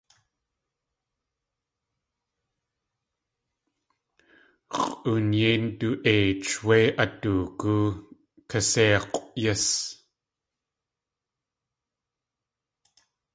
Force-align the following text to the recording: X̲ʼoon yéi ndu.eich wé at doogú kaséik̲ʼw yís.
X̲ʼoon 4.79 5.27
yéi 5.39 5.55
ndu.eich 5.65 6.51
wé 6.65 6.77
at 7.03 7.11
doogú 7.21 7.75
kaséik̲ʼw 8.49 9.25
yís. 9.43 9.65